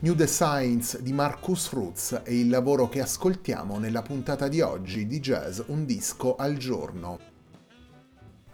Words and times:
New 0.00 0.14
Designs 0.14 1.00
di 1.00 1.12
Marcus 1.12 1.66
Frutz 1.66 2.20
è 2.22 2.30
il 2.30 2.48
lavoro 2.48 2.88
che 2.88 3.00
ascoltiamo 3.00 3.80
nella 3.80 4.00
puntata 4.00 4.46
di 4.46 4.60
oggi 4.60 5.08
di 5.08 5.18
Jazz 5.18 5.58
Un 5.66 5.84
disco 5.84 6.36
al 6.36 6.56
giorno. 6.56 7.18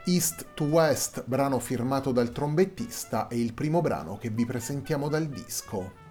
East 0.06 0.54
to 0.54 0.64
West, 0.64 1.22
brano 1.26 1.58
firmato 1.58 2.12
dal 2.12 2.32
trombettista, 2.32 3.28
è 3.28 3.34
il 3.34 3.52
primo 3.52 3.82
brano 3.82 4.16
che 4.16 4.30
vi 4.30 4.46
presentiamo 4.46 5.10
dal 5.10 5.26
disco. 5.26 6.03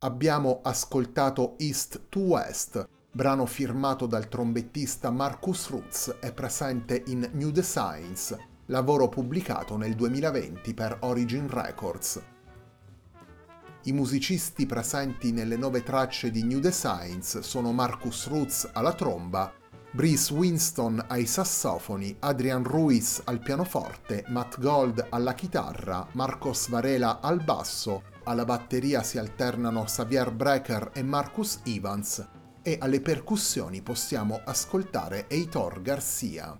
Abbiamo 0.00 0.60
ascoltato 0.62 1.54
East 1.58 2.08
to 2.10 2.20
West, 2.20 2.86
brano 3.10 3.46
firmato 3.46 4.06
dal 4.06 4.28
trombettista 4.28 5.10
Marcus 5.10 5.70
Roots 5.70 6.16
e 6.20 6.32
presente 6.32 7.02
in 7.06 7.30
New 7.32 7.50
Designs, 7.50 8.36
lavoro 8.66 9.08
pubblicato 9.08 9.76
nel 9.78 9.94
2020 9.94 10.74
per 10.74 10.98
Origin 11.00 11.48
Records. 11.48 12.22
I 13.84 13.92
musicisti 13.92 14.66
presenti 14.66 15.32
nelle 15.32 15.56
nove 15.56 15.82
tracce 15.82 16.30
di 16.30 16.42
New 16.42 16.58
Designs 16.58 17.38
sono 17.38 17.72
Marcus 17.72 18.26
Roots 18.26 18.68
alla 18.74 18.92
tromba, 18.92 19.50
Brice 19.92 20.34
Winston 20.34 21.02
ai 21.08 21.24
sassofoni, 21.24 22.14
Adrian 22.18 22.64
Ruiz 22.64 23.22
al 23.24 23.38
pianoforte, 23.38 24.24
Matt 24.28 24.60
Gold 24.60 25.06
alla 25.08 25.32
chitarra, 25.32 26.06
Marcos 26.12 26.68
Varela 26.68 27.20
al 27.20 27.42
basso, 27.42 28.02
alla 28.28 28.44
batteria 28.44 29.04
si 29.04 29.18
alternano 29.18 29.84
Xavier 29.84 30.32
Brecker 30.32 30.90
e 30.92 31.02
Marcus 31.04 31.60
Evans 31.64 32.26
e 32.60 32.76
alle 32.80 33.00
percussioni 33.00 33.82
possiamo 33.82 34.40
ascoltare 34.44 35.26
Heitor 35.28 35.80
Garcia. 35.80 36.58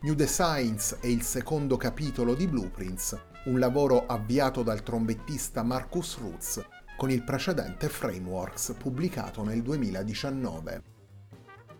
New 0.00 0.14
Designs 0.14 0.96
è 1.00 1.06
il 1.06 1.22
secondo 1.22 1.76
capitolo 1.76 2.34
di 2.34 2.46
Blueprints, 2.46 3.18
un 3.44 3.58
lavoro 3.58 4.06
avviato 4.06 4.62
dal 4.62 4.82
trombettista 4.82 5.62
Marcus 5.62 6.18
Roots 6.18 6.64
con 6.96 7.10
il 7.10 7.22
precedente 7.22 7.90
Frameworks 7.90 8.74
pubblicato 8.78 9.42
nel 9.42 9.60
2019. 9.60 10.93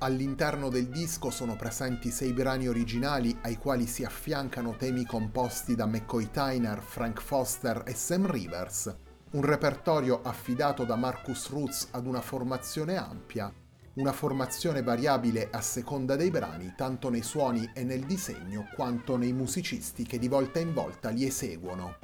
All'interno 0.05 0.69
del 0.69 0.89
disco 0.89 1.31
sono 1.31 1.57
presenti 1.57 2.11
sei 2.11 2.35
brani 2.35 2.69
originali 2.69 3.35
ai 3.41 3.57
quali 3.57 3.87
si 3.87 4.05
affiancano 4.05 4.77
temi 4.77 5.07
composti 5.07 5.75
da 5.75 5.87
McCoy 5.87 6.31
Tyner, 6.31 6.83
Frank 6.83 7.23
Foster 7.23 7.85
e 7.87 7.95
Sam 7.95 8.31
Rivers, 8.31 8.95
un 9.31 9.41
repertorio 9.41 10.21
affidato 10.21 10.85
da 10.85 10.97
Marcus 10.97 11.49
Roots 11.49 11.89
ad 11.93 12.05
una 12.07 12.21
formazione 12.21 12.99
ampia, 12.99 13.51
una 13.95 14.13
formazione 14.13 14.83
variabile 14.83 15.49
a 15.51 15.63
seconda 15.63 16.17
dei 16.17 16.31
brani 16.31 16.75
tanto 16.77 17.09
nei 17.09 17.23
suoni 17.23 17.71
e 17.73 17.83
nel 17.83 18.05
disegno 18.05 18.67
quanto 18.75 19.17
nei 19.17 19.33
musicisti 19.33 20.05
che 20.05 20.19
di 20.19 20.29
volta 20.29 20.59
in 20.59 20.75
volta 20.75 21.09
li 21.09 21.25
eseguono. 21.25 21.97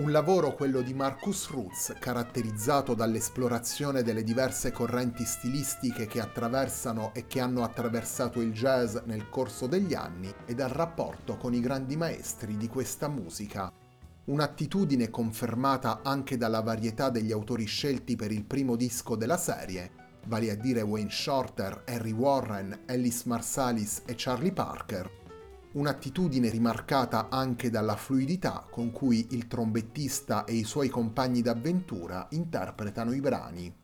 Un 0.00 0.12
lavoro, 0.12 0.54
quello 0.54 0.80
di 0.80 0.94
Marcus 0.94 1.50
Roots, 1.50 1.94
caratterizzato 1.98 2.94
dall'esplorazione 2.94 4.02
delle 4.02 4.22
diverse 4.22 4.72
correnti 4.72 5.26
stilistiche 5.26 6.06
che 6.06 6.20
attraversano 6.20 7.12
e 7.12 7.26
che 7.26 7.38
hanno 7.38 7.62
attraversato 7.62 8.40
il 8.40 8.50
jazz 8.50 8.96
nel 9.04 9.28
corso 9.28 9.66
degli 9.66 9.92
anni 9.92 10.32
e 10.46 10.54
dal 10.54 10.70
rapporto 10.70 11.36
con 11.36 11.52
i 11.52 11.60
grandi 11.60 11.98
maestri 11.98 12.56
di 12.56 12.66
questa 12.66 13.08
musica. 13.08 13.70
Un'attitudine 14.24 15.10
confermata 15.10 16.00
anche 16.02 16.38
dalla 16.38 16.62
varietà 16.62 17.10
degli 17.10 17.30
autori 17.30 17.66
scelti 17.66 18.16
per 18.16 18.32
il 18.32 18.46
primo 18.46 18.76
disco 18.76 19.16
della 19.16 19.36
serie, 19.36 19.90
vale 20.28 20.50
a 20.50 20.54
dire 20.54 20.80
Wayne 20.80 21.10
Shorter, 21.10 21.82
Harry 21.84 22.12
Warren, 22.12 22.84
Ellis 22.86 23.24
Marsalis 23.24 24.00
e 24.06 24.14
Charlie 24.16 24.54
Parker, 24.54 25.19
un'attitudine 25.72 26.48
rimarcata 26.48 27.28
anche 27.28 27.70
dalla 27.70 27.96
fluidità 27.96 28.66
con 28.68 28.90
cui 28.90 29.28
il 29.30 29.46
trombettista 29.46 30.44
e 30.44 30.54
i 30.54 30.64
suoi 30.64 30.88
compagni 30.88 31.42
d'avventura 31.42 32.26
interpretano 32.30 33.12
i 33.12 33.20
brani. 33.20 33.74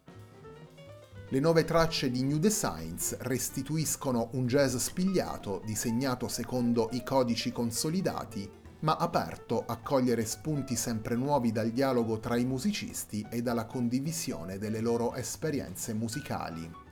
Le 1.28 1.40
nuove 1.40 1.64
tracce 1.64 2.10
di 2.10 2.22
New 2.22 2.38
Designs 2.38 3.16
restituiscono 3.18 4.30
un 4.32 4.46
jazz 4.46 4.76
spigliato, 4.76 5.60
disegnato 5.64 6.28
secondo 6.28 6.88
i 6.92 7.02
codici 7.02 7.50
consolidati, 7.50 8.48
ma 8.80 8.96
aperto 8.96 9.64
a 9.66 9.78
cogliere 9.78 10.24
spunti 10.24 10.76
sempre 10.76 11.16
nuovi 11.16 11.50
dal 11.50 11.70
dialogo 11.70 12.20
tra 12.20 12.36
i 12.36 12.44
musicisti 12.44 13.26
e 13.28 13.42
dalla 13.42 13.66
condivisione 13.66 14.58
delle 14.58 14.80
loro 14.80 15.14
esperienze 15.14 15.94
musicali. 15.94 16.85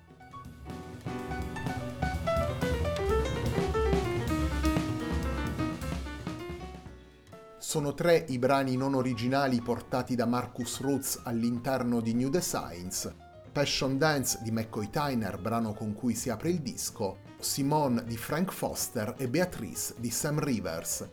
Sono 7.75 7.93
tre 7.93 8.25
i 8.29 8.39
brani 8.39 8.77
non 8.77 8.95
originali 8.95 9.61
portati 9.61 10.15
da 10.15 10.27
Marcus 10.27 10.81
Roots 10.81 11.23
all'interno 11.25 12.01
di 12.01 12.15
New 12.15 12.29
Designs. 12.29 13.13
Passion 13.51 13.99
Dance 13.99 14.39
di 14.43 14.53
McCoy 14.53 14.91
Tyner, 14.91 15.41
brano 15.41 15.73
con 15.73 15.93
cui 15.93 16.15
si 16.15 16.31
apre 16.31 16.51
il 16.51 16.61
disco, 16.61 17.17
Simone 17.41 18.05
di 18.05 18.17
Frank 18.17 18.53
Foster 18.53 19.17
e 19.19 19.29
Beatrice 19.29 19.95
di 19.99 20.11
Sam 20.11 20.39
Rivers. 20.39 21.09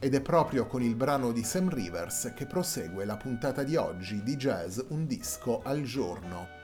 Ed 0.00 0.16
è 0.16 0.20
proprio 0.20 0.66
con 0.66 0.82
il 0.82 0.96
brano 0.96 1.30
di 1.30 1.44
Sam 1.44 1.68
Rivers 1.68 2.32
che 2.34 2.46
prosegue 2.46 3.04
la 3.04 3.16
puntata 3.16 3.62
di 3.62 3.76
oggi 3.76 4.24
di 4.24 4.34
Jazz 4.34 4.80
Un 4.88 5.06
disco 5.06 5.62
al 5.62 5.82
giorno. 5.82 6.61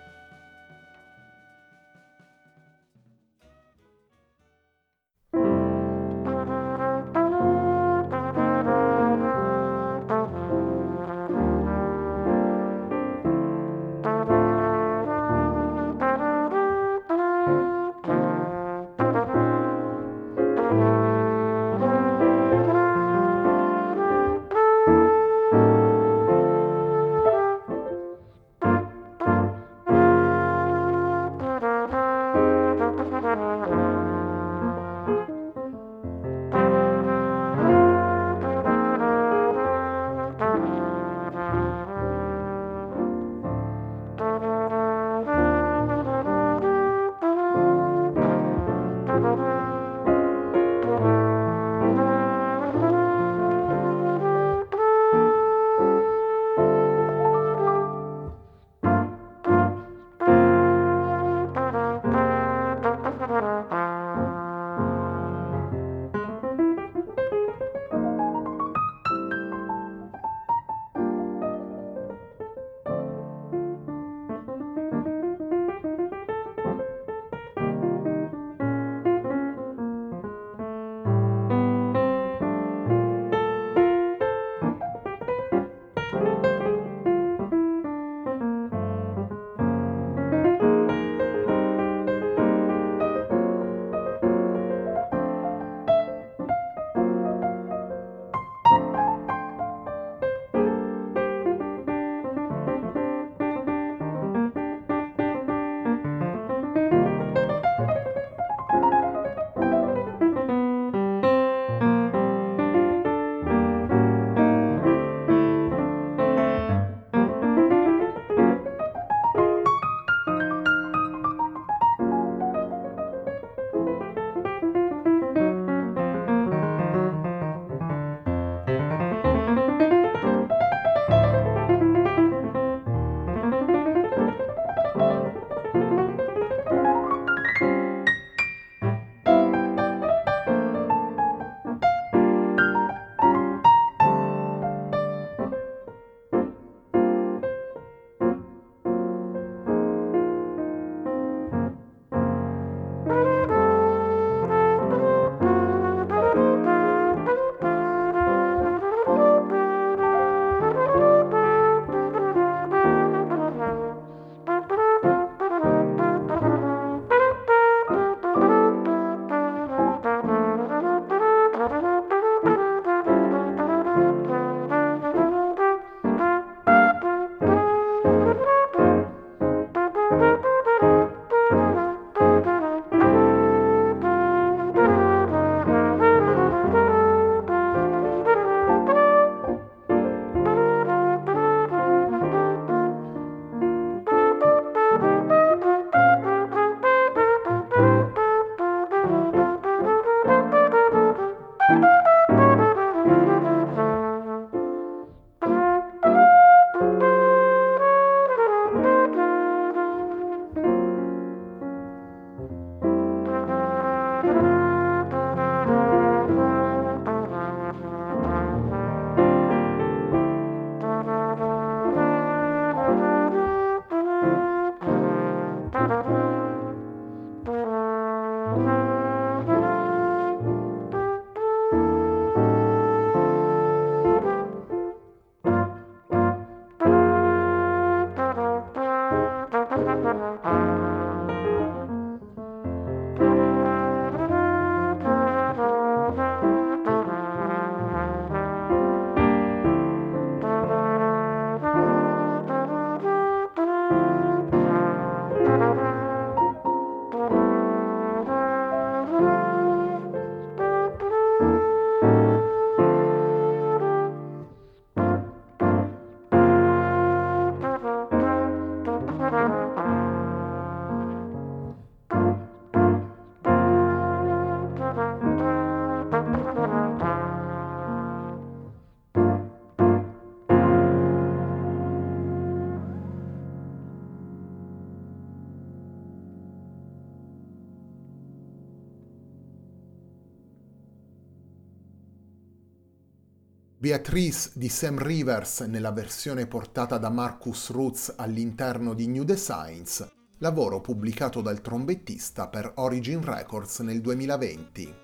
Beatrice 293.88 294.50
di 294.52 294.68
Sam 294.68 294.99
Rivers 294.99 295.61
nella 295.61 295.92
versione 295.92 296.47
portata 296.47 296.99
da 296.99 297.09
Marcus 297.09 297.71
Roots 297.71 298.12
all'interno 298.18 298.92
di 298.92 299.07
New 299.07 299.23
Designs, 299.23 300.07
lavoro 300.40 300.83
pubblicato 300.83 301.40
dal 301.40 301.62
trombettista 301.62 302.49
per 302.49 302.71
Origin 302.75 303.25
Records 303.25 303.78
nel 303.78 304.02
2020. 304.02 304.95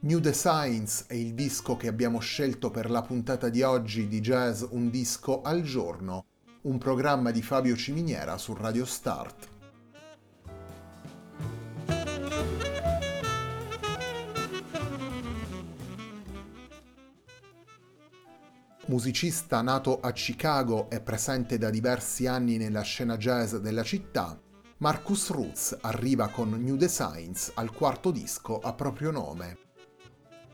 New 0.00 0.18
Designs 0.18 1.06
è 1.06 1.14
il 1.14 1.32
disco 1.32 1.78
che 1.78 1.88
abbiamo 1.88 2.18
scelto 2.18 2.70
per 2.70 2.90
la 2.90 3.00
puntata 3.00 3.48
di 3.48 3.62
oggi 3.62 4.06
di 4.06 4.20
Jazz 4.20 4.64
Un 4.68 4.90
disco 4.90 5.40
al 5.40 5.62
giorno, 5.62 6.26
un 6.64 6.76
programma 6.76 7.30
di 7.30 7.40
Fabio 7.40 7.74
Ciminiera 7.74 8.36
su 8.36 8.52
Radio 8.52 8.84
Start. 8.84 9.51
Musicista 18.86 19.62
nato 19.62 20.00
a 20.00 20.10
Chicago 20.10 20.90
e 20.90 21.00
presente 21.00 21.56
da 21.56 21.70
diversi 21.70 22.26
anni 22.26 22.56
nella 22.56 22.80
scena 22.80 23.16
jazz 23.16 23.54
della 23.54 23.84
città, 23.84 24.36
Marcus 24.78 25.30
Roots 25.30 25.78
arriva 25.82 26.26
con 26.30 26.50
New 26.50 26.74
Designs 26.74 27.52
al 27.54 27.72
quarto 27.72 28.10
disco 28.10 28.58
a 28.58 28.72
proprio 28.72 29.12
nome. 29.12 29.58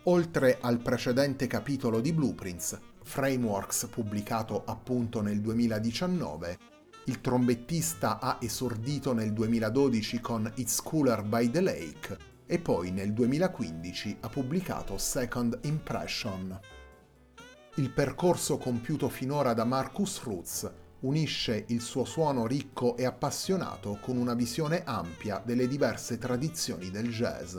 Oltre 0.04 0.58
al 0.60 0.78
precedente 0.78 1.46
capitolo 1.46 2.00
di 2.00 2.12
Blueprints, 2.12 2.78
Frameworks 3.02 3.88
pubblicato 3.90 4.62
appunto 4.66 5.22
nel 5.22 5.40
2019, 5.40 6.58
il 7.06 7.22
trombettista 7.22 8.18
ha 8.20 8.36
esordito 8.42 9.14
nel 9.14 9.32
2012 9.32 10.20
con 10.20 10.52
It's 10.56 10.82
Cooler 10.82 11.22
by 11.22 11.50
the 11.50 11.62
Lake 11.62 12.18
e 12.44 12.58
poi 12.58 12.90
nel 12.90 13.14
2015 13.14 14.18
ha 14.20 14.28
pubblicato 14.28 14.98
Second 14.98 15.60
Impression. 15.62 16.60
Il 17.78 17.90
percorso 17.90 18.58
compiuto 18.58 19.08
finora 19.08 19.54
da 19.54 19.64
Marcus 19.64 20.22
Roots 20.24 20.68
unisce 21.02 21.64
il 21.68 21.80
suo 21.80 22.04
suono 22.04 22.44
ricco 22.44 22.96
e 22.96 23.04
appassionato 23.04 24.00
con 24.00 24.16
una 24.16 24.34
visione 24.34 24.82
ampia 24.84 25.40
delle 25.44 25.68
diverse 25.68 26.18
tradizioni 26.18 26.90
del 26.90 27.08
jazz. 27.08 27.56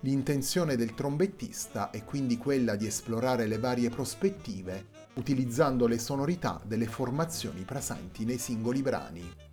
L'intenzione 0.00 0.76
del 0.76 0.92
trombettista 0.92 1.88
è 1.88 2.04
quindi 2.04 2.36
quella 2.36 2.76
di 2.76 2.86
esplorare 2.86 3.46
le 3.46 3.58
varie 3.58 3.88
prospettive 3.88 4.88
utilizzando 5.14 5.86
le 5.86 5.98
sonorità 5.98 6.60
delle 6.62 6.86
formazioni 6.86 7.62
presenti 7.62 8.26
nei 8.26 8.36
singoli 8.36 8.82
brani. 8.82 9.43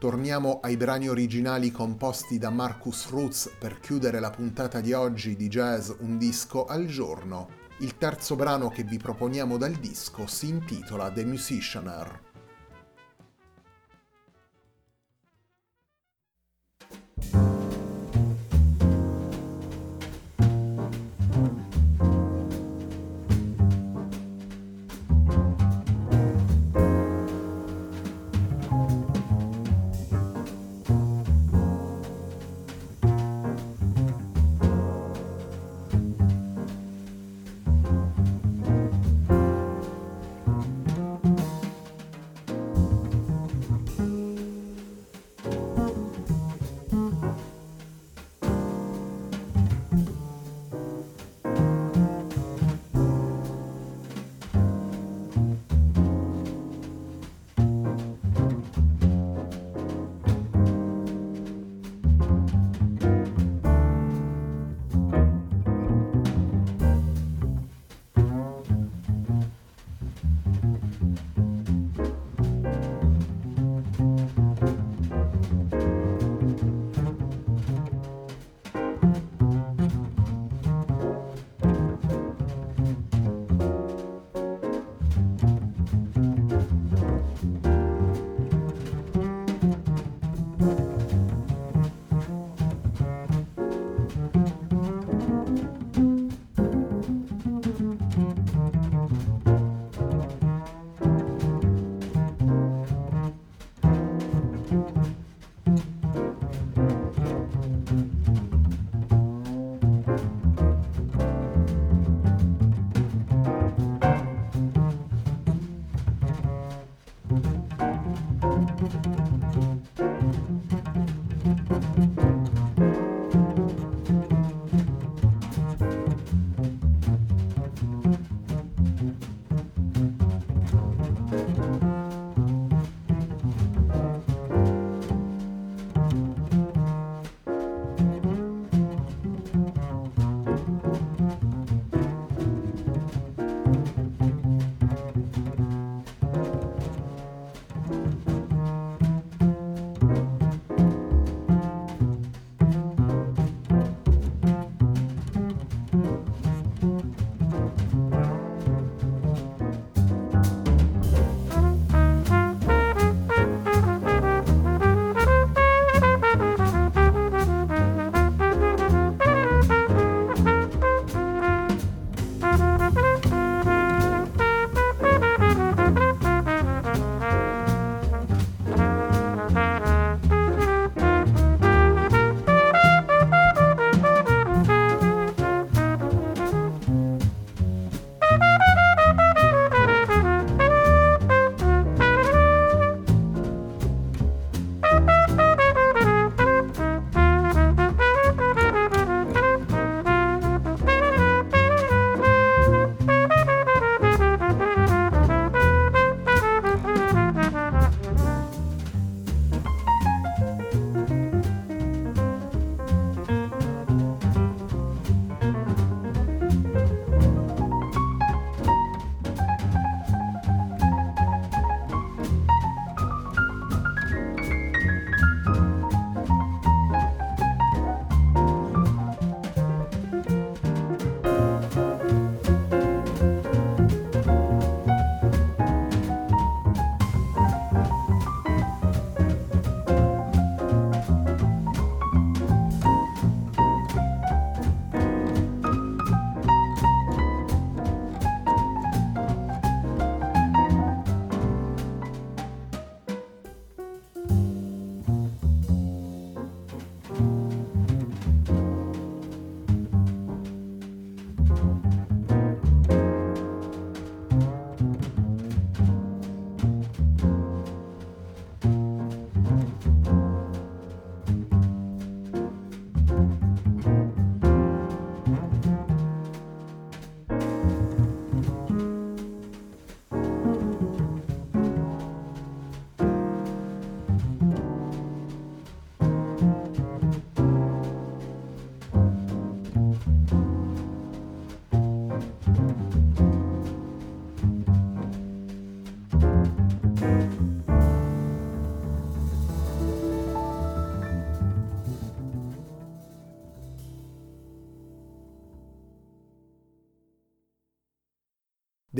Torniamo 0.00 0.60
ai 0.62 0.78
brani 0.78 1.10
originali 1.10 1.70
composti 1.70 2.38
da 2.38 2.48
Marcus 2.48 3.10
Roots 3.10 3.54
per 3.58 3.80
chiudere 3.80 4.18
la 4.18 4.30
puntata 4.30 4.80
di 4.80 4.94
oggi 4.94 5.36
di 5.36 5.46
Jazz 5.48 5.90
Un 5.98 6.16
disco 6.16 6.64
al 6.64 6.86
giorno. 6.86 7.50
Il 7.80 7.98
terzo 7.98 8.34
brano 8.34 8.70
che 8.70 8.82
vi 8.82 8.96
proponiamo 8.96 9.58
dal 9.58 9.74
disco 9.74 10.26
si 10.26 10.48
intitola 10.48 11.10
The 11.10 11.26
Musicianer. 11.26 12.29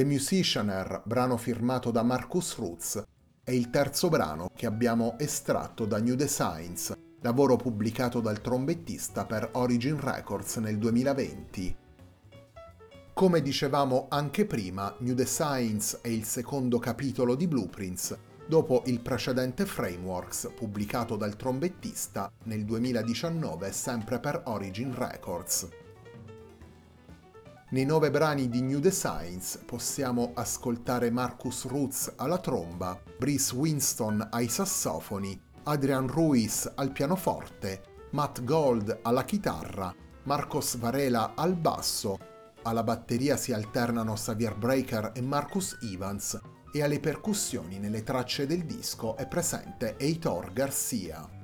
The 0.00 0.06
Musicianer, 0.06 1.02
brano 1.04 1.36
firmato 1.36 1.90
da 1.90 2.02
Marcus 2.02 2.56
Roots, 2.56 3.04
è 3.44 3.50
il 3.50 3.68
terzo 3.68 4.08
brano 4.08 4.50
che 4.56 4.64
abbiamo 4.64 5.18
estratto 5.18 5.84
da 5.84 5.98
New 5.98 6.14
Designs, 6.14 6.96
lavoro 7.20 7.56
pubblicato 7.56 8.22
dal 8.22 8.40
trombettista 8.40 9.26
per 9.26 9.50
Origin 9.52 10.00
Records 10.00 10.56
nel 10.56 10.78
2020. 10.78 11.76
Come 13.12 13.42
dicevamo 13.42 14.06
anche 14.08 14.46
prima, 14.46 14.94
New 15.00 15.12
Designs 15.12 15.98
è 16.00 16.08
il 16.08 16.24
secondo 16.24 16.78
capitolo 16.78 17.34
di 17.34 17.46
Blueprints, 17.46 18.16
dopo 18.46 18.84
il 18.86 19.00
precedente 19.00 19.66
Frameworks 19.66 20.50
pubblicato 20.56 21.16
dal 21.16 21.36
trombettista 21.36 22.32
nel 22.44 22.64
2019 22.64 23.70
sempre 23.70 24.18
per 24.18 24.44
Origin 24.46 24.94
Records. 24.94 25.68
Nei 27.72 27.84
nove 27.84 28.10
brani 28.10 28.48
di 28.48 28.62
New 28.62 28.80
Designs 28.80 29.60
possiamo 29.64 30.32
ascoltare 30.34 31.08
Marcus 31.08 31.66
Roots 31.66 32.14
alla 32.16 32.38
tromba, 32.38 33.00
Brice 33.16 33.54
Winston 33.54 34.26
ai 34.32 34.48
sassofoni, 34.48 35.40
Adrian 35.64 36.08
Ruiz 36.08 36.68
al 36.74 36.90
pianoforte, 36.90 38.08
Matt 38.10 38.42
Gold 38.42 38.98
alla 39.02 39.22
chitarra, 39.22 39.94
Marcos 40.24 40.78
Varela 40.78 41.34
al 41.36 41.54
basso, 41.54 42.18
alla 42.62 42.82
batteria 42.82 43.36
si 43.36 43.52
alternano 43.52 44.14
Xavier 44.14 44.56
Breaker 44.56 45.12
e 45.14 45.20
Marcus 45.20 45.78
Evans 45.80 46.40
e 46.72 46.82
alle 46.82 46.98
percussioni 46.98 47.78
nelle 47.78 48.02
tracce 48.02 48.46
del 48.46 48.64
disco 48.64 49.16
è 49.16 49.28
presente 49.28 49.94
Heitor 49.96 50.52
Garcia. 50.52 51.39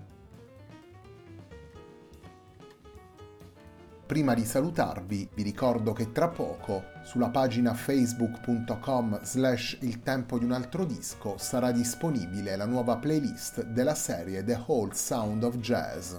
Prima 4.07 4.35
di 4.35 4.45
salutarvi 4.45 5.31
vi 5.35 5.43
ricordo 5.43 5.93
che 5.93 6.13
tra 6.13 6.29
poco 6.29 6.91
sulla 7.03 7.29
pagina 7.29 7.75
facebook.com 7.75 9.19
slash 9.25 9.79
il 9.81 10.01
tempo 10.05 10.39
di 10.39 10.45
un 10.45 10.53
altro 10.53 10.85
disco 10.85 11.35
sarà 11.39 11.73
disponibile 11.73 12.55
la 12.55 12.67
nuova 12.67 12.99
playlist 12.99 13.65
della 13.65 13.97
serie 13.97 14.45
The 14.45 14.63
Whole 14.65 14.95
Sound 14.95 15.43
of 15.43 15.57
Jazz. 15.57 16.15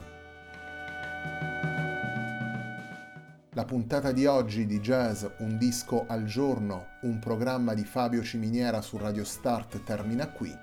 La 3.51 3.63
puntata 3.63 4.11
di 4.11 4.25
oggi 4.25 4.65
di 4.65 4.81
Jazz 4.81 5.23
Un 5.37 5.57
disco 5.57 6.03
al 6.09 6.25
giorno, 6.25 6.87
un 7.03 7.19
programma 7.19 7.73
di 7.73 7.85
Fabio 7.85 8.21
Ciminiera 8.21 8.81
su 8.81 8.97
Radio 8.97 9.23
Start 9.23 9.85
termina 9.85 10.27
qui. 10.27 10.53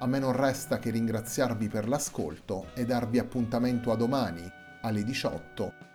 A 0.00 0.06
me 0.06 0.18
non 0.18 0.32
resta 0.32 0.78
che 0.78 0.90
ringraziarvi 0.90 1.68
per 1.68 1.88
l'ascolto 1.88 2.66
e 2.74 2.84
darvi 2.84 3.18
appuntamento 3.18 3.90
a 3.92 3.96
domani 3.96 4.52
alle 4.82 5.02
18 5.04 5.94